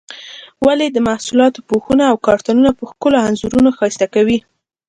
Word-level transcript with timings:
ولې 0.65 0.87
د 0.91 0.97
محصولاتو 1.07 1.65
پوښونه 1.69 2.03
او 2.11 2.15
کارتنونه 2.27 2.71
په 2.77 2.83
ښکلو 2.91 3.17
انځورونو 3.27 3.69
ښایسته 3.77 4.05
کوي؟ 4.13 4.37